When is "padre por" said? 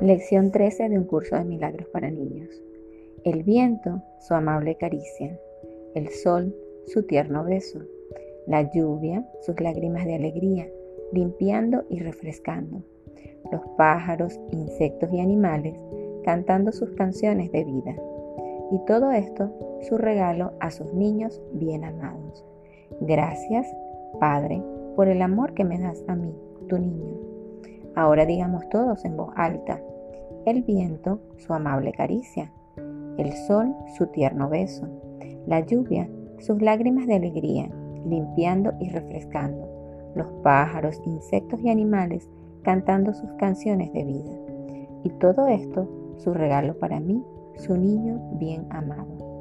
24.18-25.08